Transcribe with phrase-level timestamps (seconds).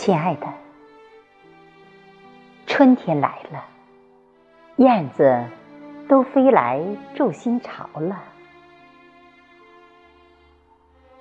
[0.00, 0.46] 亲爱的，
[2.66, 3.62] 春天来了，
[4.76, 5.44] 燕子
[6.08, 6.82] 都飞来
[7.14, 8.18] 筑新巢了。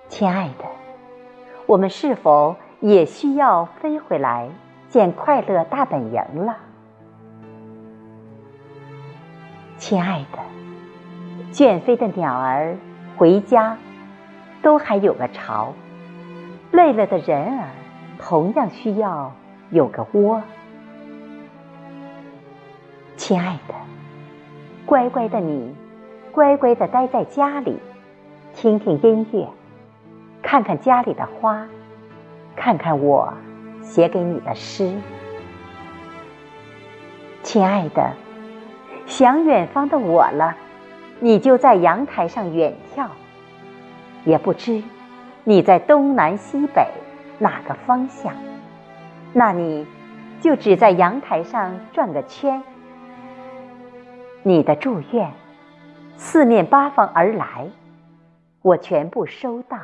[0.07, 0.63] 亲爱的，
[1.65, 4.47] 我们是否也需要飞回来
[4.87, 6.55] 见快乐大本营了？
[9.77, 10.39] 亲爱的，
[11.51, 12.77] 倦飞的鸟儿
[13.17, 13.75] 回家，
[14.61, 15.73] 都还有个巢；
[16.71, 17.67] 累了的人儿。
[18.19, 19.33] 同样需要
[19.71, 20.41] 有个窝，
[23.15, 23.73] 亲爱的，
[24.85, 25.73] 乖乖的你，
[26.31, 27.79] 乖乖的待在家里，
[28.53, 29.47] 听听音乐，
[30.41, 31.65] 看看家里的花，
[32.57, 33.33] 看看我
[33.81, 34.93] 写给你的诗。
[37.41, 38.11] 亲爱的，
[39.05, 40.57] 想远方的我了，
[41.21, 43.07] 你就在阳台上远眺，
[44.25, 44.83] 也不知
[45.45, 46.85] 你在东南西北。
[47.39, 48.33] 哪个方向？
[49.33, 49.87] 那你
[50.41, 52.61] 就只在阳台上转个圈。
[54.43, 55.31] 你的祝愿，
[56.17, 57.67] 四面八方而来，
[58.61, 59.77] 我全部收到。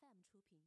[0.00, 0.58] fm 出品。